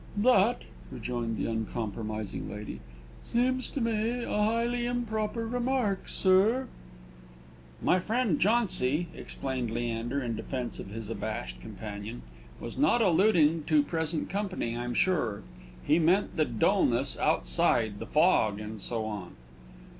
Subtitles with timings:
[0.17, 2.79] "That," rejoined the uncompromising lady,
[3.23, 6.67] "seems to me a highly improper remark, sir."
[7.83, 12.23] "My friend Jauncy," explained Leander, in defence of his abashed companion,
[12.59, 15.43] "was not alluding to present company, I'm sure.
[15.85, 19.35] He meant the dulness outside the fog, and so on."